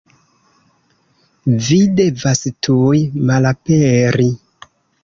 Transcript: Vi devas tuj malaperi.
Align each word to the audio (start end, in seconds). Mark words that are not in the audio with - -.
Vi 1.67 1.77
devas 2.01 2.43
tuj 2.69 2.99
malaperi. 3.33 4.33